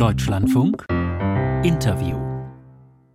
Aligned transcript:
Deutschlandfunk 0.00 0.86
Interview 1.62 2.16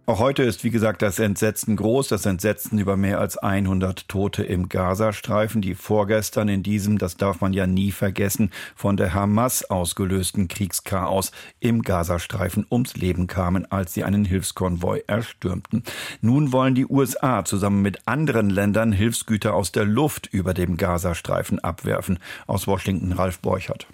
auch 0.06 0.20
heute 0.20 0.44
ist, 0.44 0.64
wie 0.64 0.70
gesagt, 0.70 1.02
das 1.02 1.18
Entsetzen 1.18 1.78
groß, 1.78 2.10
das 2.10 2.28
Entsetzen 2.28 2.78
über 2.78 2.96
mehr 2.96 3.20
als 3.20 3.40
100 3.40 4.08
Tote 4.08 4.44
im 4.44 4.70
Gazastreifen, 4.70 5.64
die 5.64 5.74
vorgestern 5.74 6.48
in 6.48 6.62
diesem, 6.62 7.00
das 7.00 7.18
darf 7.18 7.42
man 7.42 7.54
ja 7.54 7.66
nie 7.66 7.92
vergessen, 7.92 8.52
von 8.76 8.98
der 8.98 9.16
Hamas 9.16 9.68
ausgelösten 9.68 10.48
Kriegschaos 10.48 11.32
im 11.60 11.82
Gazastreifen 11.82 12.68
ums 12.70 12.96
Leben 12.96 13.26
kamen, 13.26 13.66
als 13.72 13.96
sie 13.96 14.04
einen 14.04 14.24
Hilfskonvoi 14.24 15.06
erstürmten. 15.08 15.82
Nun 16.22 16.52
wollen 16.52 16.76
die 16.76 16.86
USA 16.86 17.44
zusammen 17.44 17.82
mit 17.82 18.08
anderen 18.08 18.52
Ländern 18.52 18.92
Hilfsgüter 18.92 19.56
aus 19.56 19.72
der 19.72 19.86
Luft 19.86 20.28
über 20.32 20.54
dem 20.54 20.78
Gazastreifen 20.78 21.58
abwerfen. 21.58 22.20
Aus 22.46 22.68
Washington 22.68 23.14
Ralf 23.14 23.40
Borchert. 23.40 23.88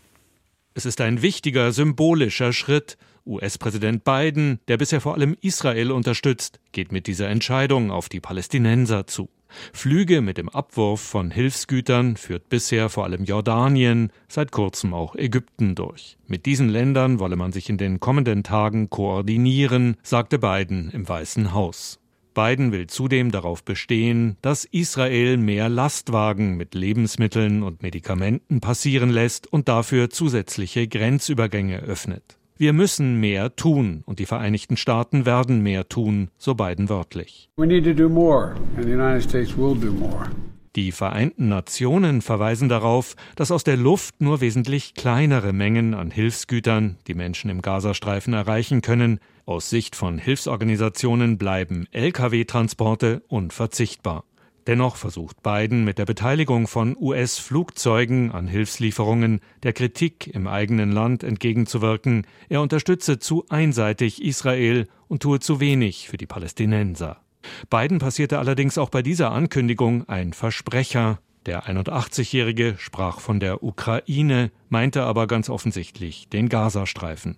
Es 0.73 0.85
ist 0.85 1.01
ein 1.01 1.21
wichtiger 1.21 1.73
symbolischer 1.73 2.53
Schritt. 2.53 2.97
US-Präsident 3.25 4.03
Biden, 4.05 4.59
der 4.69 4.77
bisher 4.77 5.01
vor 5.01 5.15
allem 5.15 5.35
Israel 5.41 5.91
unterstützt, 5.91 6.59
geht 6.71 6.93
mit 6.93 7.07
dieser 7.07 7.27
Entscheidung 7.27 7.91
auf 7.91 8.07
die 8.07 8.21
Palästinenser 8.21 9.05
zu. 9.05 9.29
Flüge 9.73 10.21
mit 10.21 10.37
dem 10.37 10.47
Abwurf 10.47 11.01
von 11.01 11.29
Hilfsgütern 11.29 12.15
führt 12.15 12.47
bisher 12.47 12.87
vor 12.87 13.03
allem 13.03 13.25
Jordanien, 13.25 14.11
seit 14.29 14.53
kurzem 14.53 14.93
auch 14.93 15.15
Ägypten 15.15 15.75
durch. 15.75 16.17
Mit 16.25 16.45
diesen 16.45 16.69
Ländern 16.69 17.19
wolle 17.19 17.35
man 17.35 17.51
sich 17.51 17.69
in 17.69 17.77
den 17.77 17.99
kommenden 17.99 18.43
Tagen 18.43 18.89
koordinieren, 18.89 19.97
sagte 20.03 20.39
Biden 20.39 20.89
im 20.91 21.07
Weißen 21.07 21.53
Haus. 21.53 22.00
Biden 22.33 22.71
will 22.71 22.87
zudem 22.87 23.31
darauf 23.31 23.63
bestehen, 23.63 24.37
dass 24.41 24.65
Israel 24.65 25.37
mehr 25.37 25.69
Lastwagen 25.69 26.57
mit 26.57 26.75
Lebensmitteln 26.75 27.63
und 27.63 27.83
Medikamenten 27.83 28.61
passieren 28.61 29.09
lässt 29.09 29.51
und 29.51 29.67
dafür 29.67 30.09
zusätzliche 30.09 30.87
Grenzübergänge 30.87 31.79
öffnet. 31.79 32.37
Wir 32.57 32.73
müssen 32.73 33.19
mehr 33.19 33.55
tun 33.55 34.03
und 34.05 34.19
die 34.19 34.27
Vereinigten 34.27 34.77
Staaten 34.77 35.25
werden 35.25 35.63
mehr 35.63 35.89
tun, 35.89 36.29
so 36.37 36.53
Biden 36.53 36.89
wörtlich. 36.89 37.49
Die 40.77 40.93
Vereinten 40.93 41.49
Nationen 41.49 42.21
verweisen 42.21 42.69
darauf, 42.69 43.17
dass 43.35 43.51
aus 43.51 43.65
der 43.65 43.75
Luft 43.75 44.21
nur 44.21 44.39
wesentlich 44.39 44.93
kleinere 44.93 45.51
Mengen 45.51 45.93
an 45.93 46.11
Hilfsgütern 46.11 46.97
die 47.07 47.13
Menschen 47.13 47.49
im 47.49 47.61
Gazastreifen 47.61 48.33
erreichen 48.33 48.81
können, 48.81 49.19
aus 49.45 49.69
Sicht 49.69 49.97
von 49.97 50.17
Hilfsorganisationen 50.17 51.37
bleiben 51.37 51.87
Lkw-Transporte 51.91 53.21
unverzichtbar. 53.27 54.23
Dennoch 54.65 54.95
versucht 54.95 55.43
Biden 55.43 55.83
mit 55.83 55.97
der 55.97 56.05
Beteiligung 56.05 56.67
von 56.67 56.95
US-Flugzeugen 56.97 58.31
an 58.31 58.47
Hilfslieferungen 58.47 59.41
der 59.63 59.73
Kritik 59.73 60.27
im 60.27 60.47
eigenen 60.47 60.93
Land 60.93 61.23
entgegenzuwirken, 61.23 62.25
er 62.47 62.61
unterstütze 62.61 63.19
zu 63.19 63.43
einseitig 63.49 64.21
Israel 64.21 64.87
und 65.09 65.23
tue 65.23 65.41
zu 65.41 65.59
wenig 65.59 66.07
für 66.07 66.17
die 66.17 66.27
Palästinenser. 66.27 67.19
Biden 67.69 67.99
passierte 67.99 68.39
allerdings 68.39 68.77
auch 68.77 68.89
bei 68.89 69.01
dieser 69.01 69.31
Ankündigung 69.31 70.07
ein 70.09 70.33
Versprecher. 70.33 71.19
Der 71.45 71.63
81-Jährige 71.65 72.75
sprach 72.77 73.19
von 73.19 73.39
der 73.39 73.63
Ukraine, 73.63 74.51
meinte 74.69 75.03
aber 75.03 75.25
ganz 75.25 75.49
offensichtlich 75.49 76.29
den 76.29 76.49
Gazastreifen. 76.49 77.37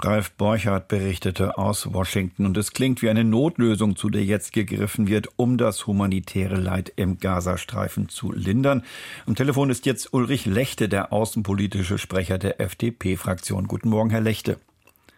Ralf 0.00 0.32
Borchardt 0.32 0.88
berichtete 0.88 1.58
aus 1.58 1.92
Washington 1.92 2.46
und 2.46 2.56
es 2.56 2.72
klingt 2.72 3.02
wie 3.02 3.10
eine 3.10 3.24
Notlösung, 3.24 3.96
zu 3.96 4.10
der 4.10 4.24
jetzt 4.24 4.52
gegriffen 4.52 5.08
wird, 5.08 5.28
um 5.36 5.58
das 5.58 5.86
humanitäre 5.86 6.56
Leid 6.56 6.92
im 6.96 7.18
Gazastreifen 7.18 8.08
zu 8.08 8.32
lindern. 8.32 8.82
Am 9.26 9.34
Telefon 9.34 9.70
ist 9.70 9.86
jetzt 9.86 10.12
Ulrich 10.12 10.46
Lechte, 10.46 10.88
der 10.88 11.12
außenpolitische 11.12 11.98
Sprecher 11.98 12.38
der 12.38 12.60
FDP-Fraktion. 12.60 13.68
Guten 13.68 13.88
Morgen, 13.88 14.10
Herr 14.10 14.20
Lechte. 14.20 14.58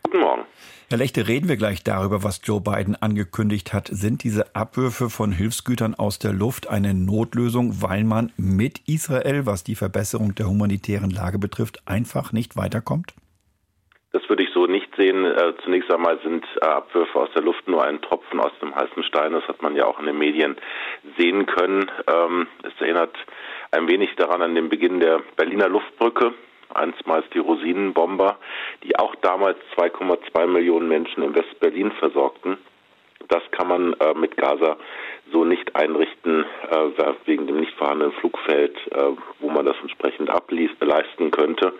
Guten 0.02 0.20
Morgen. 0.20 0.35
Herr 0.88 0.98
Lechte, 0.98 1.26
reden 1.26 1.48
wir 1.48 1.56
gleich 1.56 1.82
darüber, 1.82 2.22
was 2.22 2.42
Joe 2.44 2.60
Biden 2.60 2.94
angekündigt 2.94 3.72
hat. 3.72 3.88
Sind 3.88 4.22
diese 4.22 4.54
Abwürfe 4.54 5.10
von 5.10 5.32
Hilfsgütern 5.32 5.96
aus 5.96 6.20
der 6.20 6.32
Luft 6.32 6.70
eine 6.70 6.94
Notlösung, 6.94 7.82
weil 7.82 8.04
man 8.04 8.30
mit 8.36 8.82
Israel, 8.86 9.46
was 9.46 9.64
die 9.64 9.74
Verbesserung 9.74 10.36
der 10.36 10.46
humanitären 10.46 11.10
Lage 11.10 11.40
betrifft, 11.40 11.82
einfach 11.86 12.30
nicht 12.30 12.56
weiterkommt? 12.56 13.14
Das 14.12 14.22
würde 14.28 14.44
ich 14.44 14.50
so 14.54 14.66
nicht 14.66 14.94
sehen. 14.94 15.24
Äh, 15.24 15.54
zunächst 15.64 15.90
einmal 15.90 16.20
sind 16.22 16.46
äh, 16.62 16.64
Abwürfe 16.64 17.18
aus 17.18 17.30
der 17.34 17.42
Luft 17.42 17.66
nur 17.66 17.84
ein 17.84 18.00
Tropfen 18.00 18.38
aus 18.38 18.52
dem 18.62 18.72
heißen 18.72 19.02
Stein. 19.02 19.32
Das 19.32 19.46
hat 19.48 19.62
man 19.62 19.74
ja 19.74 19.86
auch 19.86 19.98
in 19.98 20.06
den 20.06 20.18
Medien 20.18 20.54
sehen 21.18 21.46
können. 21.46 21.90
Ähm, 22.06 22.46
es 22.62 22.80
erinnert 22.80 23.16
ein 23.72 23.88
wenig 23.88 24.14
daran 24.14 24.40
an 24.40 24.54
den 24.54 24.68
Beginn 24.68 25.00
der 25.00 25.20
Berliner 25.36 25.68
Luftbrücke. 25.68 26.32
Einstmals 26.74 27.24
die 27.34 27.38
Rosinenbomber, 27.38 28.38
die 28.84 28.98
auch 28.98 29.14
damals 29.16 29.58
2,2 29.76 30.46
Millionen 30.46 30.88
Menschen 30.88 31.22
in 31.22 31.34
West-Berlin 31.34 31.92
versorgten. 31.92 32.58
Das 33.28 33.42
kann 33.50 33.68
man 33.68 33.92
äh, 33.94 34.14
mit 34.14 34.36
Gaza 34.36 34.76
so 35.32 35.44
nicht 35.44 35.74
einrichten, 35.74 36.44
äh, 36.70 37.14
wegen 37.24 37.46
dem 37.46 37.58
nicht 37.58 37.72
vorhandenen 37.74 38.12
Flugfeld, 38.14 38.76
äh, 38.92 39.10
wo 39.40 39.50
man 39.50 39.66
das 39.66 39.76
entsprechend 39.80 40.30
ableisten 40.30 41.30
könnte. 41.30 41.72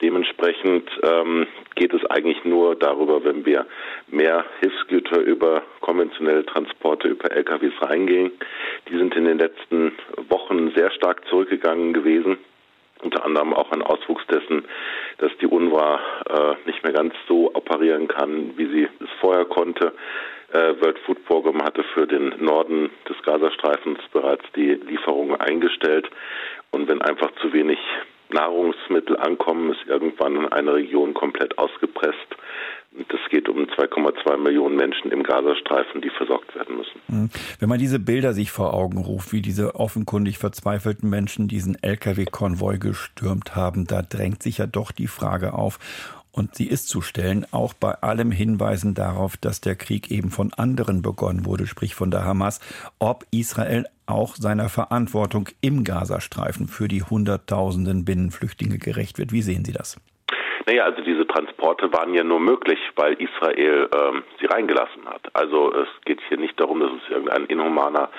Dementsprechend 0.00 0.88
ähm, 1.02 1.46
geht 1.74 1.92
es 1.92 2.04
eigentlich 2.06 2.44
nur 2.44 2.76
darüber, 2.76 3.24
wenn 3.24 3.44
wir 3.44 3.66
mehr 4.06 4.44
Hilfsgüter 4.60 5.20
über 5.20 5.62
konventionelle 5.80 6.46
Transporte, 6.46 7.08
über 7.08 7.30
LKWs 7.30 7.74
reingehen. 7.82 8.30
Die 8.88 8.96
sind 8.96 9.14
in 9.16 9.24
den 9.24 9.38
letzten 9.38 9.92
Wochen 10.28 10.72
sehr 10.74 10.90
stark 10.92 11.26
zurückgegangen 11.28 11.92
gewesen 11.92 12.38
unter 13.02 13.24
anderem 13.24 13.54
auch 13.54 13.70
ein 13.72 13.82
Auswuchs 13.82 14.26
dessen, 14.26 14.64
dass 15.18 15.30
die 15.40 15.46
UNRWA 15.46 16.00
äh, 16.28 16.54
nicht 16.66 16.82
mehr 16.82 16.92
ganz 16.92 17.14
so 17.26 17.54
operieren 17.54 18.08
kann, 18.08 18.56
wie 18.56 18.66
sie 18.66 18.88
es 19.00 19.10
vorher 19.20 19.44
konnte. 19.44 19.92
Äh, 20.52 20.80
World 20.80 20.98
Food 21.00 21.24
Program 21.26 21.62
hatte 21.62 21.84
für 21.94 22.06
den 22.06 22.34
Norden 22.38 22.90
des 23.08 23.20
Gazastreifens 23.22 23.98
bereits 24.12 24.44
die 24.56 24.74
Lieferungen 24.74 25.38
eingestellt. 25.40 26.08
Und 26.70 26.88
wenn 26.88 27.02
einfach 27.02 27.30
zu 27.42 27.52
wenig 27.52 27.78
Nahrungsmittel 28.30 29.16
ankommen, 29.16 29.72
ist 29.72 29.86
irgendwann 29.86 30.50
eine 30.52 30.74
Region 30.74 31.14
komplett 31.14 31.58
ausgepresst. 31.58 32.36
Es 33.00 33.30
geht 33.30 33.48
um 33.48 33.58
2,2 33.58 34.36
Millionen 34.38 34.76
Menschen 34.76 35.10
im 35.10 35.22
Gazastreifen, 35.22 36.00
die 36.00 36.10
versorgt 36.10 36.54
werden 36.54 36.76
müssen. 36.76 37.00
Mhm. 37.08 37.30
Wenn 37.58 37.68
man 37.68 37.78
diese 37.78 37.98
Bilder 37.98 38.32
sich 38.32 38.50
vor 38.50 38.74
Augen 38.74 38.98
ruft, 38.98 39.32
wie 39.32 39.42
diese 39.42 39.74
offenkundig 39.74 40.38
verzweifelten 40.38 41.08
Menschen 41.08 41.48
diesen 41.48 41.76
Lkw-Konvoi 41.82 42.78
gestürmt 42.78 43.54
haben, 43.54 43.86
da 43.86 44.02
drängt 44.02 44.42
sich 44.42 44.58
ja 44.58 44.66
doch 44.66 44.92
die 44.92 45.06
Frage 45.06 45.52
auf, 45.52 45.78
und 46.38 46.54
sie 46.54 46.68
ist 46.68 46.88
zu 46.88 47.00
stellen, 47.00 47.46
auch 47.50 47.74
bei 47.74 47.94
allem 47.94 48.30
Hinweisen 48.30 48.94
darauf, 48.94 49.36
dass 49.36 49.60
der 49.60 49.74
Krieg 49.74 50.12
eben 50.12 50.30
von 50.30 50.52
anderen 50.52 51.02
begonnen 51.02 51.44
wurde, 51.44 51.66
sprich 51.66 51.96
von 51.96 52.12
der 52.12 52.24
Hamas, 52.24 52.60
ob 53.00 53.26
Israel 53.32 53.86
auch 54.06 54.36
seiner 54.36 54.68
Verantwortung 54.68 55.48
im 55.60 55.82
Gazastreifen 55.82 56.68
für 56.68 56.86
die 56.86 57.02
Hunderttausenden 57.02 58.04
Binnenflüchtlinge 58.04 58.78
gerecht 58.78 59.18
wird. 59.18 59.32
Wie 59.32 59.42
sehen 59.42 59.64
Sie 59.64 59.72
das? 59.72 59.96
Naja, 60.66 60.84
also 60.84 61.02
diese 61.02 61.26
Transporte 61.26 61.92
waren 61.92 62.14
ja 62.14 62.24
nur 62.24 62.40
möglich, 62.40 62.78
weil 62.96 63.14
Israel 63.14 63.88
ähm, 63.94 64.22
sie 64.40 64.46
reingelassen 64.46 65.06
hat. 65.06 65.22
Also 65.32 65.72
es 65.74 65.88
geht 66.04 66.20
hier 66.28 66.38
nicht 66.38 66.58
darum, 66.58 66.80
dass 66.80 66.90
es 66.92 67.10
irgendein 67.10 67.46
inhumaner 67.46 68.10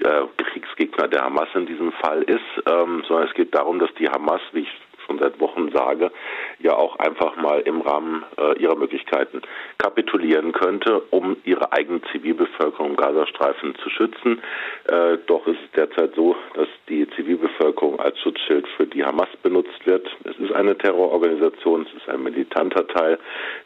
äh, 0.00 0.22
Kriegsgegner 0.36 1.08
der 1.08 1.22
Hamas 1.22 1.48
in 1.54 1.66
diesem 1.66 1.92
Fall 1.92 2.22
ist, 2.22 2.40
ähm, 2.66 3.02
sondern 3.06 3.28
es 3.28 3.34
geht 3.34 3.54
darum, 3.54 3.78
dass 3.78 3.92
die 3.94 4.08
Hamas, 4.08 4.40
wie 4.52 4.60
ich 4.60 4.72
schon 5.06 5.18
seit 5.18 5.40
Wochen 5.40 5.70
sage, 5.72 6.10
ja 6.58 6.74
auch 6.74 6.98
einfach 6.98 7.36
mal 7.36 7.60
im 7.60 7.80
Rahmen 7.80 8.24
äh, 8.38 8.58
ihrer 8.58 8.76
Möglichkeiten 8.76 9.42
kapitulieren 9.78 10.52
könnte, 10.52 11.00
um 11.10 11.36
ihre 11.44 11.72
eigene 11.72 12.00
Zivilbevölkerung 12.12 12.90
im 12.90 12.96
Gazastreifen 12.96 13.74
zu 13.76 13.90
schützen. 13.90 14.42
Äh, 14.88 15.18
doch 15.26 15.46
ist 15.46 15.58
es 15.64 15.70
derzeit 15.72 16.14
so, 16.14 16.36
dass 16.54 16.68
die 16.88 17.08
Zivilbevölkerung 17.10 18.00
als 18.00 18.18
Schutzschild 18.20 18.66
für 18.76 18.86
die 18.86 19.04
Hamas 19.04 19.28
benutzt 19.42 19.86
wird. 19.86 20.08
Es 20.24 20.36
ist 20.38 20.52
eine 20.52 20.76
Terrororganisation, 20.76 21.86
es 21.88 22.02
ist 22.02 22.08
ein 22.08 22.22
militanter 22.22 22.86
Teil, 22.86 23.18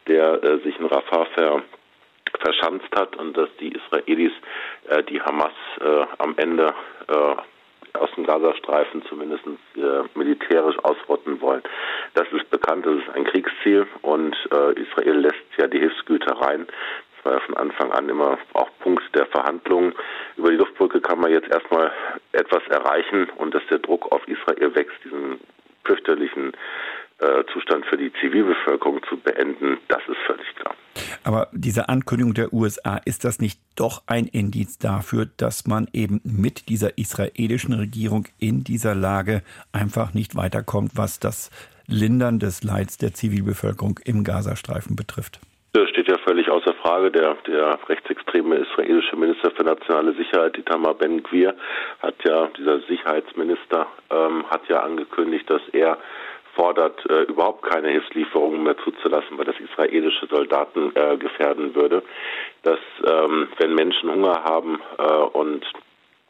der 0.07 0.43
äh, 0.43 0.59
sich 0.59 0.79
in 0.79 0.87
Rafah 0.87 1.27
ver 1.35 1.63
verschanzt 2.39 2.89
hat 2.95 3.17
und 3.17 3.37
dass 3.37 3.49
die 3.59 3.73
Israelis 3.73 4.33
äh, 4.89 5.03
die 5.03 5.21
Hamas 5.21 5.53
äh, 5.81 6.07
am 6.19 6.35
Ende 6.37 6.75
äh, 7.09 7.35
aus 7.95 8.11
dem 8.17 8.25
Gazastreifen 8.25 9.03
zumindest 9.09 9.45
äh, 9.77 10.03
militärisch 10.15 10.79
ausrotten 10.83 11.41
wollen. 11.41 11.63
Das 12.15 12.27
ist 12.33 12.49
bekannt, 12.51 12.87
das 12.87 12.97
ist 12.97 13.11
ein 13.15 13.25
Kriegsziel 13.25 13.87
und 14.03 14.37
äh, 14.53 14.81
Israel 14.81 15.19
lässt 15.19 15.37
ja 15.57 15.67
die 15.67 15.79
Hilfsgüter 15.79 16.37
rein. 16.41 16.67
Das 17.17 17.25
war 17.25 17.33
ja 17.35 17.41
von 17.41 17.57
Anfang 17.57 17.93
an 17.93 18.09
immer 18.09 18.39
auch 18.55 18.71
Punkt 18.81 19.03
der 19.15 19.27
Verhandlungen. 19.27 19.95
Über 20.37 20.51
die 20.51 20.57
Luftbrücke 20.57 21.01
kann 21.01 21.21
man 21.21 21.31
jetzt 21.31 21.49
erstmal 21.49 21.93
etwas 22.33 22.63
erreichen 22.69 23.29
und 23.37 23.55
dass 23.55 23.67
der 23.71 23.79
Druck 23.79 24.11
auf 24.13 24.27
Israel 24.27 24.75
wächst, 24.75 24.97
diesen 25.05 25.39
fürchterlichen 25.85 26.53
Zustand 27.53 27.85
für 27.87 27.97
die 27.97 28.13
Zivilbevölkerung 28.21 29.01
zu 29.09 29.17
beenden, 29.17 29.79
das 29.89 30.01
ist 30.09 30.19
völlig 30.27 30.55
klar. 30.57 30.75
Aber 31.25 31.49
diese 31.53 31.89
Ankündigung 31.89 32.35
der 32.35 32.53
USA, 32.53 33.01
ist 33.05 33.25
das 33.25 33.41
nicht 33.41 33.61
doch 33.77 34.03
ein 34.07 34.27
Indiz 34.27 34.79
dafür, 34.79 35.27
dass 35.37 35.67
man 35.67 35.89
eben 35.93 36.21
mit 36.25 36.69
dieser 36.69 36.97
israelischen 36.99 37.75
Regierung 37.75 38.27
in 38.39 38.65
dieser 38.65 38.95
Lage 38.95 39.43
einfach 39.73 40.15
nicht 40.15 40.37
weiterkommt, 40.37 40.93
was 40.95 41.21
das 41.21 41.51
Lindern 41.87 42.39
des 42.39 42.63
Leids 42.63 42.99
der 42.99 43.13
Zivilbevölkerung 43.13 43.99
im 44.05 44.25
Gazastreifen 44.25 44.97
betrifft? 44.97 45.41
Das 45.73 45.89
steht 45.91 46.09
ja 46.09 46.19
völlig 46.19 46.51
außer 46.51 46.75
Frage. 46.75 47.13
Der, 47.13 47.37
der 47.47 47.79
rechtsextreme 47.89 48.57
israelische 48.57 49.15
Minister 49.17 49.53
für 49.53 49.63
nationale 49.63 50.15
Sicherheit, 50.15 50.59
Itamar 50.59 50.95
Ben-Gvir, 50.95 51.55
hat 52.01 52.17
ja, 52.25 52.49
dieser 52.59 52.81
Sicherheitsminister, 52.81 53.87
ähm, 54.11 54.45
hat 54.51 54.63
ja 54.69 54.83
angekündigt, 54.83 55.49
dass 55.49 55.63
er 55.73 55.99
fordert, 56.61 57.09
äh, 57.09 57.23
überhaupt 57.23 57.63
keine 57.63 57.89
Hilfslieferungen 57.89 58.63
mehr 58.63 58.77
zuzulassen, 58.85 59.39
weil 59.39 59.47
das 59.47 59.59
israelische 59.59 60.27
Soldaten 60.27 60.93
äh, 60.95 61.17
gefährden 61.17 61.75
würde. 61.75 62.03
Dass, 62.63 62.79
ähm, 63.07 63.49
wenn 63.59 63.75
Menschen 63.75 64.11
Hunger 64.11 64.45
haben 64.45 64.79
äh, 64.99 65.03
und 65.03 65.65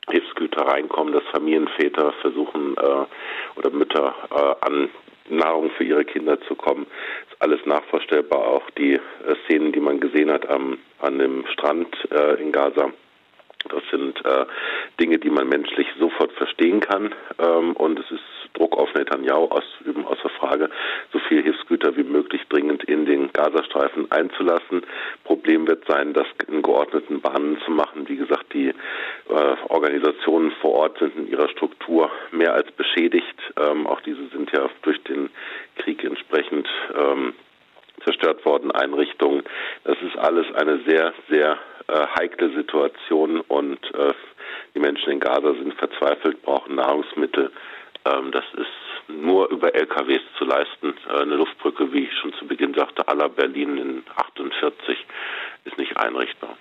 Hilfsgüter 0.09 0.67
reinkommen, 0.67 1.13
dass 1.13 1.25
Familienväter 1.33 2.13
versuchen 2.21 2.77
äh, 2.77 3.59
oder 3.59 3.71
Mütter 3.71 4.15
äh, 4.31 4.67
an 4.67 4.89
Nahrung 5.29 5.71
für 5.71 5.85
ihre 5.85 6.05
Kinder 6.05 6.41
zu 6.43 6.55
kommen. 6.55 6.87
Ist 7.29 7.43
alles 7.43 7.65
nachvorstellbar. 7.67 8.47
Auch 8.47 8.71
die 8.71 8.95
äh, 8.95 9.01
Szenen, 9.45 9.73
die 9.73 9.81
man 9.81 9.99
gesehen 9.99 10.31
hat 10.31 10.49
am, 10.49 10.79
an 11.01 11.19
dem 11.19 11.45
Strand 11.49 11.89
in 12.39 12.53
Gaza. 12.53 12.93
Das 13.69 13.83
sind 13.91 14.25
äh, 14.25 14.47
Dinge, 14.99 15.19
die 15.19 15.31
man 15.31 15.49
menschlich 15.49 15.87
sofort 15.99 16.33
verstehen 16.33 16.81
kann. 16.81 17.15
Ähm, 17.39 17.73
und 17.75 17.99
es 17.99 18.11
ist 18.11 18.23
Druck 18.55 18.77
auf 18.77 18.93
Netanyahu 18.95 19.45
ausüben, 19.45 20.07
außer 20.07 20.29
Frage, 20.31 20.71
so 21.13 21.19
viel 21.21 21.43
Hilfsgüter 21.43 21.97
wie 21.97 22.03
möglich 22.03 22.43
dringend 22.49 22.85
in 22.85 23.07
den 23.07 23.33
Gazastreifen 23.33 24.11
einzulassen. 24.11 24.83
Problem 25.25 25.69
wird 25.69 25.85
sein, 25.87 26.15
das 26.15 26.27
in 26.49 26.63
geordneten 26.63 27.21
Bahnen 27.21 27.59
zu 27.65 27.71
machen. 27.71 28.09
Wie 28.09 28.17
gesagt, 28.17 28.53
die 28.53 28.69
äh, 28.69 29.57
Organisationen 29.69 30.53
vor 30.61 30.75
Ort 30.75 30.99
sind 30.99 31.17
in 31.17 31.29
ihrer 31.29 31.49
Struktur 31.51 32.11
mehr 32.33 32.55
als 32.55 32.71
beschädigt. 32.73 33.37
Ähm, 33.57 33.87
auch 33.87 34.01
diese 34.01 34.27
sind 34.29 34.51
ja 34.53 34.69
durch 34.83 35.03
den 35.05 35.31
Krieg 35.77 36.03
entsprechend 36.03 36.69
ähm, 36.99 37.35
zerstört 38.05 38.45
worden, 38.45 38.71
Einrichtungen. 38.71 39.43
Das 39.85 39.97
ist 40.03 40.17
alles 40.19 40.47
eine 40.55 40.81
sehr, 40.87 41.13
sehr 41.29 41.59
äh, 41.91 42.07
heikle 42.19 42.51
Situation 42.55 43.41
und 43.41 43.85
äh, 43.95 44.15
die 44.75 44.81
Menschen 44.81 45.13
in 45.13 45.21
Gaza 45.21 45.53
sind 45.55 45.75
verzweifelt, 45.75 46.43
brauchen 46.43 46.77
Nahrungsmittel. 46.77 47.51
Ähm, 48.05 48.31
das 48.33 48.45
ist 48.55 49.09
nur 49.09 49.51
über 49.51 49.75
LKWs 49.75 50.23
zu 50.39 50.45
leisten. 50.45 50.95
Äh, 51.09 51.23
eine 51.23 51.37
Luftbrücke, 51.37 51.93
wie 51.93 52.05
ich 52.05 52.17
schon 52.19 52.33
zu 52.35 52.47
Beginn 52.47 52.75
sagte, 52.75 53.07
aller 53.09 53.29
Berlin 53.29 53.77
in 53.77 54.03
48 54.17 55.07
ist 55.65 55.79
nicht 55.79 55.97
einrichtbar. 55.97 56.57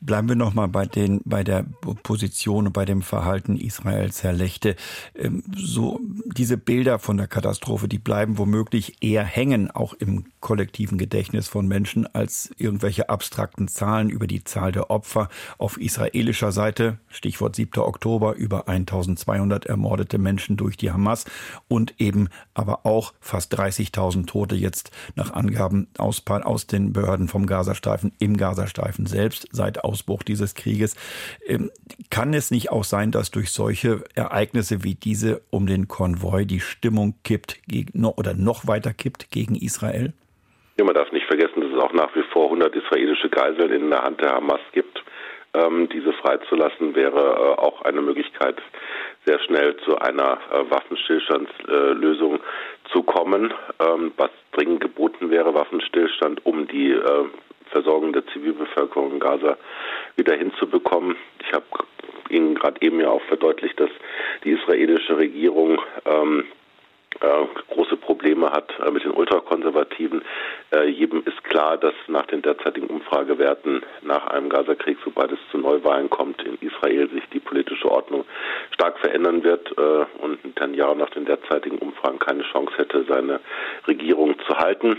Bleiben 0.00 0.28
wir 0.28 0.36
nochmal 0.36 0.68
bei 0.68 0.84
bei 1.24 1.44
der 1.44 1.64
Position 2.02 2.66
und 2.66 2.72
bei 2.72 2.84
dem 2.84 3.02
Verhalten 3.02 3.56
Israels, 3.56 4.22
Herr 4.22 4.32
Lechte. 4.32 4.76
Ähm, 5.14 5.42
so, 5.56 6.00
diese 6.26 6.56
Bilder 6.56 6.98
von 6.98 7.16
der 7.16 7.26
Katastrophe, 7.26 7.88
die 7.88 7.98
bleiben 7.98 8.38
womöglich 8.38 9.02
eher 9.02 9.24
hängen, 9.24 9.70
auch 9.70 9.94
im 9.94 10.26
kollektiven 10.40 10.98
Gedächtnis 10.98 11.48
von 11.48 11.66
Menschen, 11.66 12.06
als 12.14 12.50
irgendwelche 12.58 13.08
abstrakten 13.08 13.66
Zahlen 13.66 14.10
über 14.10 14.26
die 14.26 14.44
Zahl 14.44 14.72
der 14.72 14.90
Opfer 14.90 15.28
auf 15.58 15.80
israelischer 15.80 16.52
Seite. 16.52 16.98
Stichwort 17.08 17.56
7. 17.56 17.80
Oktober, 17.82 18.34
über 18.34 18.68
1200 18.68 19.66
ermordete 19.66 20.18
Menschen 20.18 20.56
durch 20.56 20.76
die 20.76 20.92
Hamas 20.92 21.24
und 21.66 21.94
eben 21.98 22.28
aber 22.52 22.84
auch 22.84 23.14
fast 23.20 23.58
30.000 23.58 24.26
Tote 24.26 24.54
jetzt 24.54 24.90
nach 25.16 25.32
Angaben 25.32 25.88
aus, 25.98 26.22
aus 26.26 26.66
den 26.66 26.92
Behörden 26.92 27.28
vom 27.28 27.46
Gazastreifen 27.46 28.12
im 28.18 28.36
Gazastreifen 28.36 29.06
selbst 29.06 29.48
seit 29.54 29.84
Ausbruch 29.84 30.22
dieses 30.22 30.54
Krieges. 30.54 30.96
Ähm, 31.46 31.70
kann 32.10 32.34
es 32.34 32.50
nicht 32.50 32.70
auch 32.70 32.84
sein, 32.84 33.10
dass 33.10 33.30
durch 33.30 33.50
solche 33.50 34.04
Ereignisse 34.14 34.84
wie 34.84 34.94
diese 34.94 35.42
um 35.50 35.66
den 35.66 35.88
Konvoi 35.88 36.44
die 36.44 36.60
Stimmung 36.60 37.14
kippt 37.24 37.60
oder 38.16 38.34
noch 38.34 38.66
weiter 38.66 38.92
kippt 38.92 39.30
gegen 39.30 39.54
Israel? 39.54 40.12
Ja, 40.76 40.84
man 40.84 40.94
darf 40.94 41.12
nicht 41.12 41.26
vergessen, 41.26 41.60
dass 41.60 41.70
es 41.70 41.78
auch 41.78 41.92
nach 41.92 42.14
wie 42.16 42.24
vor 42.32 42.46
100 42.46 42.74
israelische 42.74 43.28
Geiseln 43.28 43.70
in 43.70 43.90
der 43.90 44.02
Hand 44.02 44.20
der 44.20 44.32
Hamas 44.32 44.60
gibt. 44.72 45.02
Ähm, 45.54 45.88
diese 45.88 46.12
freizulassen 46.14 46.96
wäre 46.96 47.20
äh, 47.20 47.60
auch 47.60 47.82
eine 47.82 48.02
Möglichkeit, 48.02 48.60
sehr 49.24 49.38
schnell 49.40 49.76
zu 49.84 49.96
einer 49.98 50.38
äh, 50.50 50.68
Waffenstillstandslösung 50.68 52.36
äh, 52.36 52.92
zu 52.92 53.04
kommen, 53.04 53.54
ähm, 53.78 54.12
was 54.16 54.30
dringend 54.52 54.80
geboten 54.80 55.30
wäre, 55.30 55.54
Waffenstillstand, 55.54 56.44
um 56.44 56.66
die 56.66 56.90
Versorgung 57.84 58.14
der 58.14 58.26
Zivilbevölkerung 58.28 59.12
in 59.12 59.20
Gaza 59.20 59.58
wieder 60.16 60.34
hinzubekommen. 60.34 61.16
Ich 61.40 61.52
habe 61.52 61.66
Ihnen 62.30 62.54
gerade 62.54 62.80
eben 62.80 62.98
ja 62.98 63.10
auch 63.10 63.22
verdeutlicht, 63.22 63.78
dass 63.78 63.90
die 64.42 64.52
israelische 64.52 65.18
Regierung 65.18 65.78
ähm, 66.06 66.44
äh, 67.20 67.74
große 67.74 67.98
Probleme 67.98 68.50
hat 68.50 68.72
äh, 68.80 68.90
mit 68.90 69.04
den 69.04 69.12
Ultrakonservativen. 69.12 70.22
Äh, 70.72 70.88
jedem 70.88 71.22
ist 71.26 71.44
klar, 71.44 71.76
dass 71.76 71.92
nach 72.08 72.26
den 72.26 72.40
derzeitigen 72.40 72.86
Umfragewerten 72.86 73.82
nach 74.00 74.28
einem 74.28 74.48
Gazakrieg, 74.48 74.96
sobald 75.04 75.32
es 75.32 75.38
zu 75.50 75.58
Neuwahlen 75.58 76.08
kommt, 76.08 76.42
in 76.42 76.56
Israel 76.62 77.10
sich 77.10 77.24
die 77.34 77.40
politische 77.40 77.90
Ordnung 77.90 78.24
stark 78.72 78.98
verändern 78.98 79.44
wird 79.44 79.70
äh, 79.76 80.06
und 80.24 80.42
Netanyahu 80.42 80.94
nach 80.94 81.10
den 81.10 81.26
derzeitigen 81.26 81.78
Umfragen 81.78 82.18
keine 82.18 82.44
Chance 82.44 82.72
hätte, 82.78 83.04
seine 83.06 83.40
Regierung 83.86 84.36
zu 84.48 84.56
halten. 84.56 84.96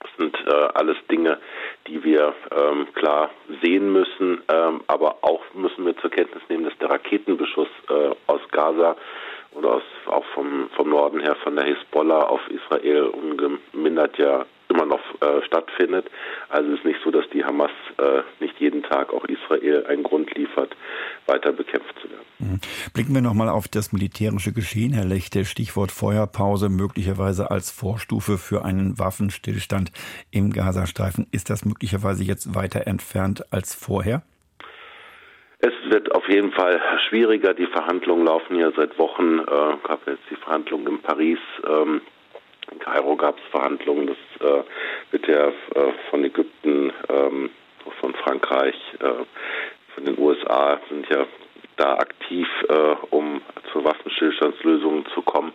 Das 0.00 0.10
sind 0.16 0.36
äh, 0.46 0.68
alles 0.74 0.96
Dinge, 1.10 1.38
die 1.90 2.02
wir 2.04 2.34
ähm, 2.56 2.86
klar 2.94 3.30
sehen 3.62 3.92
müssen, 3.92 4.42
ähm, 4.48 4.80
aber 4.86 5.18
auch 5.22 5.42
müssen 5.54 5.84
wir 5.84 5.96
zur 5.98 6.10
Kenntnis 6.10 6.42
nehmen, 6.48 6.64
dass 6.64 6.78
der 6.78 6.90
Raketenbeschuss 6.90 7.68
äh, 7.88 8.10
aus 8.28 8.40
Gaza 8.52 8.96
oder 9.52 9.74
aus, 9.74 9.82
auch 10.06 10.24
vom, 10.34 10.70
vom 10.76 10.90
Norden 10.90 11.20
her 11.20 11.36
von 11.42 11.56
der 11.56 11.64
Hisbollah 11.64 12.22
auf 12.22 12.40
Israel 12.48 13.06
ungemindert 13.06 14.16
ja 14.18 14.46
immer 14.68 14.86
noch 14.86 15.00
äh, 15.20 15.42
stattfindet. 15.46 16.06
Also 16.48 16.70
es 16.70 16.78
ist 16.78 16.84
nicht 16.84 17.00
so, 17.02 17.10
dass 17.10 17.28
die 17.30 17.44
Hamas 17.44 17.72
Tag 18.90 19.12
auch 19.12 19.24
Israel 19.24 19.86
einen 19.86 20.02
Grund 20.02 20.34
liefert, 20.34 20.76
weiter 21.26 21.52
bekämpft 21.52 21.94
zu 22.02 22.10
werden. 22.10 22.26
Mhm. 22.38 22.60
Blicken 22.92 23.14
wir 23.14 23.22
nochmal 23.22 23.48
auf 23.48 23.68
das 23.68 23.92
militärische 23.92 24.52
Geschehen, 24.52 24.92
Herr 24.92 25.04
Lechte. 25.04 25.44
Stichwort 25.44 25.92
Feuerpause, 25.92 26.68
möglicherweise 26.68 27.50
als 27.50 27.70
Vorstufe 27.70 28.38
für 28.38 28.64
einen 28.64 28.98
Waffenstillstand 28.98 29.92
im 30.30 30.50
Gazastreifen. 30.52 31.26
Ist 31.32 31.50
das 31.50 31.64
möglicherweise 31.64 32.24
jetzt 32.24 32.54
weiter 32.54 32.86
entfernt 32.86 33.44
als 33.52 33.74
vorher? 33.74 34.22
Es 35.62 35.74
wird 35.90 36.14
auf 36.14 36.26
jeden 36.28 36.52
Fall 36.52 36.80
schwieriger. 37.08 37.52
Die 37.52 37.66
Verhandlungen 37.66 38.24
laufen 38.24 38.56
ja 38.56 38.70
seit 38.74 38.98
Wochen. 38.98 39.40
Äh, 39.40 39.76
gab 39.86 40.06
jetzt 40.06 40.22
die 40.30 40.36
Verhandlungen 40.36 40.86
in 40.86 41.02
Paris. 41.02 41.38
Ähm, 41.68 42.00
in 42.72 42.78
Kairo 42.78 43.16
gab 43.16 43.36
es 43.36 43.44
Verhandlungen. 43.50 44.06
Das 44.06 44.48
äh, 44.48 44.62
wird 45.10 45.28
ja 45.28 45.48
äh, 45.48 45.92
von 46.08 46.24
Ägypten, 46.24 46.92
ähm, 47.10 47.50
Frankreich, 48.22 48.76
äh, 49.00 49.24
von 49.94 50.04
den 50.04 50.18
USA 50.18 50.80
sind 50.88 51.08
ja 51.08 51.26
da 51.76 51.94
aktiv, 51.94 52.46
äh, 52.68 52.94
um 53.10 53.40
zu 53.72 53.84
Waffenstillstandslösungen 53.84 55.06
zu 55.14 55.22
kommen. 55.22 55.52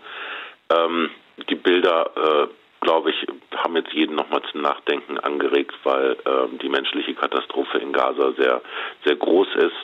Ähm, 0.70 1.12
die 1.50 1.56
Bilder 1.56 2.12
äh, 2.16 2.48
glaube 2.86 3.10
ich, 3.10 3.28
haben 3.56 3.76
jetzt 3.76 3.94
jeden 3.94 4.16
nochmal 4.16 4.42
zum 4.52 4.62
Nachdenken 4.62 5.18
angeregt, 5.20 5.74
weil 5.84 6.12
äh, 6.12 6.58
die 6.62 6.70
menschliche 6.70 7.16
Katastrophe 7.16 7.80
in 7.80 7.92
Gaza 7.92 8.34
sehr, 8.38 8.62
sehr 9.04 9.16
groß 9.16 9.48
ist. 9.56 9.76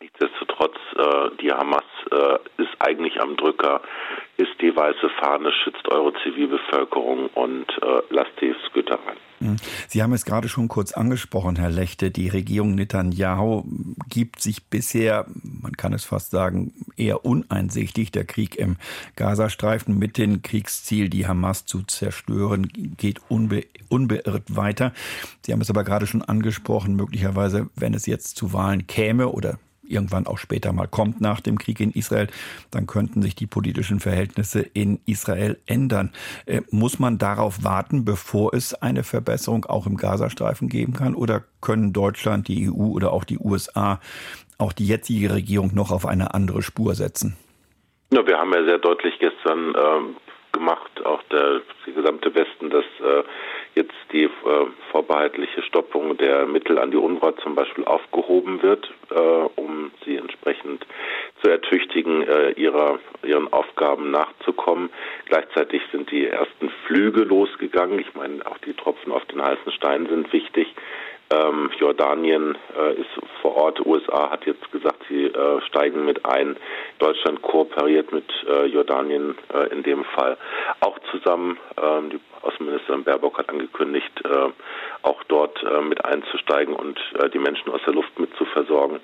Nichtsdestotrotz, 0.00 0.76
äh, 0.96 1.30
die 1.40 1.52
Hamas 1.52 1.84
äh, 2.10 2.62
ist 2.62 2.70
eigentlich 2.78 3.20
am 3.20 3.36
Drücker, 3.36 3.82
ist 4.40 4.60
die 4.60 4.74
weiße 4.74 5.10
Fahne, 5.20 5.52
schützt 5.52 5.86
eure 5.88 6.12
Zivilbevölkerung 6.22 7.28
und 7.34 7.66
äh, 7.82 8.02
lasst 8.10 8.32
die 8.40 8.50
Güter 8.72 8.98
rein. 9.06 9.16
Mhm. 9.40 9.56
Sie 9.88 10.02
haben 10.02 10.12
es 10.12 10.24
gerade 10.24 10.48
schon 10.48 10.68
kurz 10.68 10.92
angesprochen, 10.92 11.56
Herr 11.56 11.70
Lechte. 11.70 12.10
Die 12.10 12.28
Regierung 12.28 12.74
Netanyahu 12.74 13.64
gibt 14.08 14.40
sich 14.40 14.66
bisher, 14.66 15.26
man 15.42 15.76
kann 15.76 15.92
es 15.92 16.04
fast 16.04 16.30
sagen, 16.30 16.72
eher 16.96 17.24
uneinsichtig. 17.24 18.12
Der 18.12 18.24
Krieg 18.24 18.56
im 18.56 18.76
Gazastreifen 19.16 19.98
mit 19.98 20.18
dem 20.18 20.42
Kriegsziel, 20.42 21.08
die 21.08 21.26
Hamas 21.26 21.66
zu 21.66 21.82
zerstören, 21.82 22.68
geht 22.96 23.20
unbe 23.28 23.64
unbeirrt 23.88 24.54
weiter. 24.54 24.92
Sie 25.42 25.52
haben 25.52 25.60
es 25.60 25.70
aber 25.70 25.84
gerade 25.84 26.06
schon 26.06 26.22
angesprochen, 26.22 26.94
möglicherweise, 26.94 27.68
wenn 27.74 27.92
es 27.92 28.06
jetzt 28.06 28.36
zu 28.36 28.52
Wahlen 28.52 28.86
käme 28.86 29.28
oder 29.28 29.58
irgendwann 29.90 30.26
auch 30.26 30.38
später 30.38 30.72
mal 30.72 30.86
kommt 30.86 31.20
nach 31.20 31.40
dem 31.40 31.58
Krieg 31.58 31.80
in 31.80 31.90
Israel, 31.90 32.28
dann 32.70 32.86
könnten 32.86 33.22
sich 33.22 33.34
die 33.34 33.46
politischen 33.46 34.00
Verhältnisse 34.00 34.60
in 34.60 35.00
Israel 35.06 35.58
ändern. 35.66 36.12
Äh, 36.46 36.62
muss 36.70 36.98
man 36.98 37.18
darauf 37.18 37.64
warten, 37.64 38.04
bevor 38.04 38.54
es 38.54 38.74
eine 38.74 39.02
Verbesserung 39.02 39.64
auch 39.66 39.86
im 39.86 39.96
Gazastreifen 39.96 40.68
geben 40.68 40.92
kann? 40.92 41.14
Oder 41.14 41.42
können 41.60 41.92
Deutschland, 41.92 42.48
die 42.48 42.70
EU 42.70 42.92
oder 42.92 43.12
auch 43.12 43.24
die 43.24 43.38
USA 43.38 44.00
auch 44.58 44.72
die 44.72 44.86
jetzige 44.86 45.32
Regierung 45.32 45.74
noch 45.74 45.90
auf 45.90 46.06
eine 46.06 46.34
andere 46.34 46.62
Spur 46.62 46.94
setzen? 46.94 47.36
Ja, 48.12 48.26
wir 48.26 48.38
haben 48.38 48.52
ja 48.52 48.64
sehr 48.64 48.78
deutlich 48.78 49.18
gestern 49.18 49.74
ähm, 49.76 50.16
gemacht, 50.52 51.04
auch 51.04 51.22
der, 51.30 51.62
der 51.86 51.94
gesamte 51.94 52.34
Westen, 52.34 52.70
dass 52.70 52.84
äh, 53.00 53.22
jetzt 53.74 53.94
die 54.12 54.24
äh, 54.24 54.30
vorbehaltliche 54.90 55.62
Stoppung 55.62 56.16
der 56.16 56.46
Mittel 56.46 56.78
an 56.78 56.90
die 56.90 56.96
UNRWA 56.96 57.36
zum 57.36 57.54
Beispiel 57.54 57.84
aufgehoben 57.84 58.62
wird, 58.62 58.90
äh, 59.10 59.18
um 59.56 59.69
entsprechend 60.60 60.86
zu 61.42 61.50
ertüchtigen, 61.50 62.22
äh, 62.22 62.50
ihrer, 62.52 62.98
ihren 63.22 63.52
Aufgaben 63.52 64.10
nachzukommen. 64.10 64.90
Gleichzeitig 65.26 65.82
sind 65.90 66.10
die 66.10 66.26
ersten 66.26 66.70
Flüge 66.86 67.22
losgegangen. 67.22 67.98
Ich 67.98 68.14
meine, 68.14 68.44
auch 68.46 68.58
die 68.58 68.74
Tropfen 68.74 69.12
auf 69.12 69.24
den 69.26 69.42
heißen 69.42 69.72
Stein 69.72 70.06
sind 70.06 70.32
wichtig. 70.32 70.68
Ähm, 71.32 71.70
Jordanien 71.78 72.58
äh, 72.76 72.94
ist 72.94 73.08
vor 73.40 73.54
Ort. 73.56 73.86
USA 73.86 74.30
hat 74.30 74.46
jetzt 74.46 74.70
gesagt, 74.72 75.00
sie 75.08 75.26
äh, 75.26 75.60
steigen 75.68 76.04
mit 76.04 76.26
ein. 76.26 76.56
Deutschland 76.98 77.40
kooperiert 77.40 78.12
mit 78.12 78.24
äh, 78.48 78.66
Jordanien 78.66 79.38
äh, 79.54 79.68
in 79.72 79.84
dem 79.84 80.02
Fall 80.04 80.36
auch 80.80 80.98
zusammen. 81.12 81.56
Ähm, 81.80 82.10
die 82.10 82.20
Außenministerin 82.42 83.04
Baerbock 83.04 83.38
hat 83.38 83.48
angekündigt, 83.48 84.12
äh, 84.24 84.48
auch 85.02 85.22
dort 85.28 85.62
äh, 85.62 85.80
mit 85.82 86.04
einzusteigen 86.04 86.74
und 86.74 86.98
die 87.32 87.38
Menschen 87.38 87.70
aus 87.70 87.80
der 87.86 87.94
Luft 87.94 88.18
mit 88.18 88.34
zu 88.36 88.44
versorgen. 88.46 88.98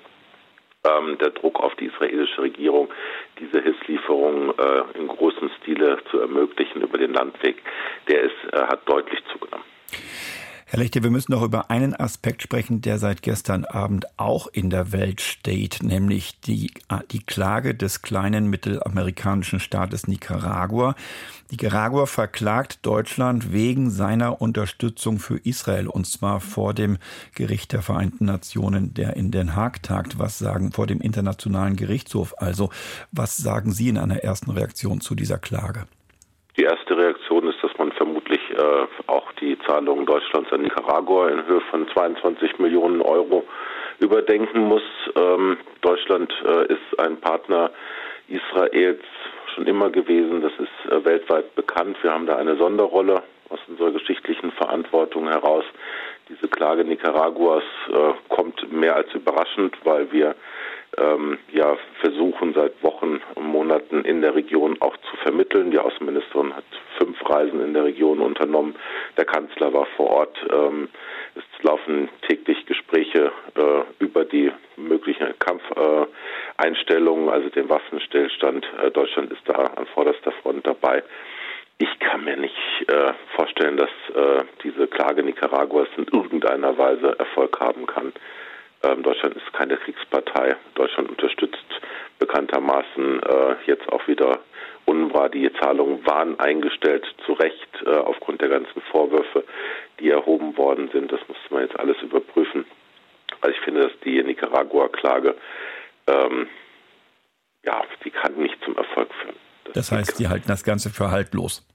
Ähm, 0.87 1.17
der 1.17 1.31
Druck 1.31 1.59
auf 1.59 1.75
die 1.75 1.85
israelische 1.85 2.41
Regierung, 2.41 2.89
diese 3.39 3.61
Hilfslieferungen 3.61 4.53
in 4.95 5.07
großem 5.07 5.49
Stile 5.61 5.97
zu 6.09 6.19
ermöglichen 6.19 6.81
über 6.81 6.97
den 6.97 7.13
Landweg, 7.13 7.61
der 8.07 8.21
ist, 8.21 8.35
hat 8.53 8.87
deutlich 8.87 9.19
zugenommen. 9.31 9.65
Herr 10.69 10.79
Lechte, 10.79 11.01
wir 11.01 11.11
müssen 11.11 11.31
noch 11.31 11.43
über 11.43 11.71
einen 11.71 11.97
Aspekt 11.97 12.41
sprechen, 12.41 12.81
der 12.81 12.97
seit 12.97 13.21
gestern 13.21 13.63
Abend 13.63 14.05
auch 14.17 14.47
in 14.51 14.69
der 14.69 14.91
Welt 14.91 15.21
steht, 15.21 15.81
nämlich 15.81 16.41
die, 16.41 16.71
die 17.09 17.23
Klage 17.23 17.73
des 17.73 18.01
kleinen 18.01 18.47
mittelamerikanischen 18.49 19.61
Staates 19.61 20.09
Nicaragua. 20.09 20.95
Nicaragua 21.49 22.05
verklagt 22.05 22.85
Deutschland 22.85 23.53
wegen 23.53 23.89
seiner 23.89 24.41
Unterstützung 24.41 25.19
für 25.19 25.37
Israel 25.37 25.87
und 25.87 26.05
zwar 26.05 26.41
vor 26.41 26.73
dem 26.73 26.97
Gericht 27.33 27.71
der 27.71 27.81
Vereinten 27.81 28.25
Nationen, 28.25 28.93
der 28.93 29.15
in 29.15 29.31
Den 29.31 29.55
Haag 29.55 29.81
tagt. 29.83 30.19
Was 30.19 30.37
sagen 30.37 30.73
vor 30.73 30.85
dem 30.85 30.99
Internationalen 30.99 31.77
Gerichtshof? 31.77 32.33
Also, 32.39 32.71
was 33.13 33.37
sagen 33.37 33.71
Sie 33.71 33.87
in 33.87 33.97
einer 33.97 34.17
ersten 34.17 34.51
Reaktion 34.51 34.99
zu 34.99 35.15
dieser 35.15 35.37
Klage? 35.37 35.87
Die 36.57 36.63
erste 36.63 36.97
Reaktion 36.97 37.47
ist, 37.47 37.63
dass 37.63 37.71
man 37.77 37.91
vermutlich 37.91 38.41
äh, 38.57 38.87
auch 39.07 39.31
die 39.33 39.57
Zahlungen 39.59 40.05
Deutschlands 40.05 40.51
an 40.51 40.61
Nicaragua 40.61 41.29
in 41.29 41.45
Höhe 41.45 41.61
von 41.69 41.87
22 41.89 42.59
Millionen 42.59 43.01
Euro 43.01 43.43
überdenken 43.99 44.61
muss. 44.61 44.83
Ähm, 45.15 45.57
Deutschland 45.81 46.33
äh, 46.45 46.73
ist 46.73 46.99
ein 46.99 47.17
Partner 47.17 47.71
Israels 48.27 49.03
schon 49.53 49.67
immer 49.67 49.89
gewesen. 49.89 50.41
Das 50.41 50.53
ist 50.53 50.91
äh, 50.91 51.05
weltweit 51.05 51.55
bekannt. 51.55 51.97
Wir 52.01 52.11
haben 52.11 52.25
da 52.25 52.35
eine 52.35 52.57
Sonderrolle 52.57 53.23
aus 53.49 53.59
unserer 53.67 53.91
geschichtlichen 53.91 54.51
Verantwortung 54.51 55.27
heraus. 55.27 55.63
Diese 56.29 56.47
Klage 56.47 56.83
Nicaraguas 56.83 57.63
äh, 57.89 58.13
kommt 58.29 58.71
mehr 58.71 58.95
als 58.95 59.13
überraschend, 59.13 59.77
weil 59.83 60.11
wir 60.11 60.35
ähm, 60.97 61.37
ja 61.51 61.77
versuchen 62.01 62.53
seit 62.53 62.81
Wochen 62.83 63.21
und 63.35 63.45
Monaten 63.45 64.03
in 64.05 64.21
der 64.21 64.35
Region 64.35 64.77
auch 64.79 64.95
zu 64.97 65.17
vermitteln. 65.17 65.71
Die 65.71 65.79
Außenministerin 65.79 66.55
hat 66.55 66.65
fünf 66.97 67.17
Reisen 67.29 67.61
in 67.63 67.73
der 67.73 67.85
Region 67.85 68.19
unternommen. 68.19 68.75
Der 69.17 69.25
Kanzler 69.25 69.73
war 69.73 69.85
vor 69.97 70.09
Ort. 70.09 70.37
Ähm, 70.51 70.89
es 71.35 71.63
laufen 71.63 72.09
täglich 72.27 72.65
Gespräche 72.65 73.31
äh, 73.55 73.83
über 74.03 74.25
die 74.25 74.51
möglichen 74.75 75.33
Kampfeinstellungen, 75.39 77.29
also 77.29 77.49
den 77.49 77.69
Waffenstillstand. 77.69 78.65
Äh, 78.81 78.91
Deutschland 78.91 79.31
ist 79.31 79.41
da 79.45 79.53
an 79.53 79.85
vorderster 79.87 80.31
Front 80.43 80.65
dabei. 80.65 81.03
Ich 81.79 81.99
kann 81.99 82.23
mir 82.23 82.37
nicht 82.37 82.55
äh, 82.87 83.13
vorstellen, 83.35 83.77
dass 83.77 83.89
äh, 84.15 84.43
diese 84.63 84.87
Klage 84.87 85.21
Nicaraguas 85.21 85.87
in 85.95 86.05
irgendeiner 86.11 86.75
Weise 86.77 87.19
Erfolg 87.19 87.59
haben 87.59 87.85
kann. 87.85 88.13
Ähm, 88.83 89.03
Deutschland 89.03 89.35
ist 89.35 89.53
keine 89.53 89.77
Kriegspartei. 89.77 90.55
Deutschland 90.75 91.09
unterstützt 91.09 91.57
bekanntermaßen 92.19 93.21
äh, 93.23 93.55
jetzt 93.65 93.87
auch 93.91 94.07
wieder 94.07 94.39
UNRWA. 94.85 95.29
Die 95.29 95.51
Zahlungen 95.59 96.05
waren 96.05 96.39
eingestellt, 96.39 97.05
zu 97.25 97.33
Recht, 97.33 97.69
äh, 97.85 97.89
aufgrund 97.89 98.41
der 98.41 98.49
ganzen 98.49 98.81
Vorwürfe, 98.91 99.43
die 99.99 100.09
erhoben 100.09 100.57
worden 100.57 100.89
sind. 100.91 101.11
Das 101.11 101.19
musste 101.27 101.53
man 101.53 101.63
jetzt 101.63 101.79
alles 101.79 101.97
überprüfen. 102.01 102.65
Also 103.41 103.55
ich 103.55 103.63
finde, 103.63 103.81
dass 103.81 103.99
die 104.03 104.21
Nicaragua-Klage, 104.23 105.35
ähm, 106.07 106.47
ja, 107.65 107.83
die 108.03 108.11
kann 108.11 108.35
nicht 108.35 108.57
zum 108.63 108.77
Erfolg 108.77 109.13
führen. 109.21 109.35
Das, 109.65 109.73
das 109.73 109.91
heißt, 109.91 110.19
die 110.19 110.27
halten 110.27 110.47
das 110.47 110.63
Ganze 110.63 110.89
für 110.89 111.11
haltlos. 111.11 111.67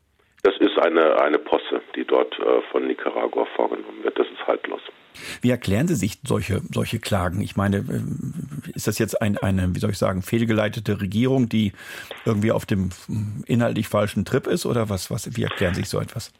Das 0.42 0.56
ist 0.58 0.76
eine, 0.78 1.20
eine 1.20 1.38
Posse, 1.38 1.82
die 1.94 2.04
dort 2.04 2.36
äh, 2.38 2.62
von 2.72 2.86
Nicaragua 2.86 3.46
vorgenommen 3.54 4.02
wird. 4.02 4.18
Das 4.18 4.26
ist 4.26 4.44
haltlos. 4.46 4.80
Wie 5.40 5.50
erklären 5.50 5.88
Sie 5.88 5.94
sich 5.94 6.18
solche, 6.24 6.60
solche 6.72 6.98
Klagen? 6.98 7.40
Ich 7.42 7.56
meine, 7.56 7.78
äh, 7.78 8.72
ist 8.74 8.86
das 8.86 8.98
jetzt 8.98 9.20
ein, 9.20 9.38
eine, 9.38 9.74
wie 9.74 9.78
soll 9.78 9.90
ich 9.90 9.98
sagen, 9.98 10.22
fehlgeleitete 10.22 11.00
Regierung, 11.00 11.48
die 11.48 11.72
irgendwie 12.24 12.52
auf 12.52 12.66
dem 12.66 12.90
inhaltlich 13.46 13.88
falschen 13.88 14.24
Trip 14.24 14.46
ist 14.46 14.66
oder 14.66 14.88
was, 14.88 15.10
was, 15.10 15.36
wie 15.36 15.42
erklären 15.42 15.74
Sie 15.74 15.82
sich 15.82 15.90
so 15.90 16.00
etwas? 16.00 16.32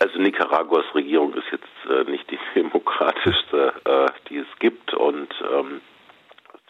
Also 0.00 0.18
Nicaraguas 0.18 0.86
Regierung 0.94 1.34
ist 1.34 1.44
jetzt 1.52 1.90
äh, 1.90 2.10
nicht 2.10 2.30
die 2.30 2.38
demokratischste, 2.54 3.74
äh, 3.84 4.06
die 4.28 4.38
es 4.38 4.46
gibt 4.58 4.94
und 4.94 5.28
ähm, 5.42 5.82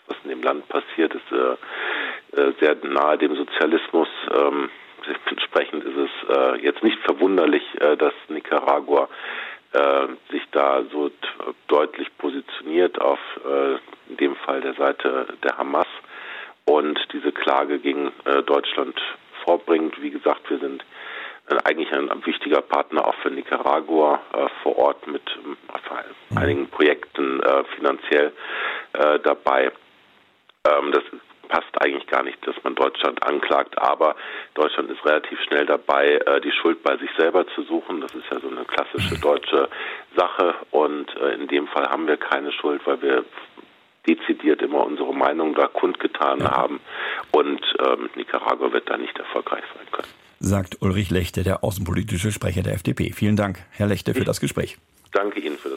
was 0.09 0.17
in 0.25 0.31
dem 0.31 0.43
Land 0.43 0.69
passiert, 0.69 1.15
ist 1.15 1.33
äh, 1.33 2.41
äh 2.41 2.53
sehr 2.59 2.77
nahe 2.83 3.19
dem 3.19 3.37
Sozialismus. 3.37 4.09
Ähm, 4.35 4.69
entsprechend 5.27 5.85
ist 5.85 5.97
es 5.97 6.37
äh, 6.37 6.61
jetzt 6.61 6.83
nicht 6.83 6.99
verwunderlich, 7.05 7.63
dass 7.99 8.13
Nicaragua 8.29 9.09
äh, 9.73 10.09
sich 10.33 10.43
da 10.51 10.83
so 10.91 11.11
deutlich 11.69 12.09
positioniert 12.19 13.01
auf 13.01 13.19
äh, 13.45 13.75
in 14.11 14.17
dem 14.17 14.37
Fall 14.37 14.61
der 14.61 14.75
Seite 14.75 15.27
der 15.45 15.59
Hamas 15.59 15.87
und 16.65 16.99
diese 17.13 17.33
Klage 17.33 17.79
gegen 17.79 18.13
äh, 18.25 18.43
Deutschland 18.43 19.01
vorbringt. 19.45 20.01
Wie 20.03 20.11
gesagt, 20.11 20.51
wir 20.51 20.59
sind 20.59 20.85
äh, 21.49 21.57
eigentlich 21.65 21.93
ein, 21.93 22.11
wichtiger 22.25 22.63
Partner 22.63 23.07
auch 23.07 23.15
für 23.23 23.31
Nicaragua 23.31 24.21
äh, 24.33 24.49
vor 24.63 24.77
Ort 24.77 25.07
mit 25.07 25.23
äh, 25.29 26.39
einigen 26.39 26.69
Projekten 26.69 27.41
finanziell 27.77 28.33
dabei. 28.93 29.73
Ähm, 30.67 30.93
das 30.93 31.03
passt 31.51 31.83
eigentlich 31.83 32.07
gar 32.07 32.23
nicht, 32.23 32.39
dass 32.47 32.55
man 32.63 32.75
Deutschland 32.75 33.23
anklagt, 33.23 33.77
aber 33.79 34.15
Deutschland 34.55 34.91
ist 34.91 35.05
relativ 35.05 35.39
schnell 35.43 35.67
dabei, 35.67 36.21
äh, 36.25 36.41
die 36.41 36.53
Schuld 36.53 36.83
bei 36.83 36.97
sich 36.97 37.11
selber 37.19 37.47
zu 37.55 37.63
suchen. 37.63 38.01
Das 38.01 38.15
ist 38.15 38.25
ja 38.31 38.41
so 38.41 38.49
eine 38.49 38.65
klassische 38.65 39.17
mhm. 39.17 39.21
deutsche 39.21 39.69
Sache 40.17 40.55
und 40.71 41.15
äh, 41.17 41.35
in 41.35 41.49
dem 41.49 41.67
Fall 41.67 41.89
haben 41.89 42.07
wir 42.07 42.17
keine 42.17 42.53
Schuld, 42.53 42.81
weil 42.87 43.03
wir 43.03 43.25
dezidiert 44.09 44.63
immer 44.63 44.87
unsere 44.87 45.13
Meinung 45.13 45.55
da 45.55 45.67
kundgetan 45.67 46.39
ja. 46.41 46.51
haben 46.53 46.81
und 47.33 47.61
ähm, 47.85 48.09
Nicaragua 48.15 48.73
wird 48.73 48.89
da 48.89 48.97
nicht 48.97 49.19
erfolgreich 49.19 49.65
sein 49.75 49.87
können. 49.93 50.09
Sagt 50.39 50.81
Ulrich 50.81 51.11
Lechte, 51.11 51.43
der 51.43 51.63
außenpolitische 51.63 52.33
Sprecher 52.33 52.63
der 52.63 52.75
FDP. 52.75 53.13
Vielen 53.13 53.37
Dank, 53.37 53.59
Herr 53.73 53.89
Lechte, 53.89 54.15
für 54.15 54.21
ich 54.21 54.27
das 54.27 54.41
Gespräch. 54.41 54.79
Danke 55.13 55.41
Ihnen 55.41 55.59
für 55.59 55.70